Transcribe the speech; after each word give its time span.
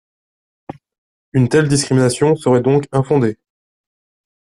Une 1.33 1.47
telle 1.47 1.67
discrimination 1.67 2.35
serait 2.35 2.63
donc 2.63 2.87
infondée. 2.91 3.37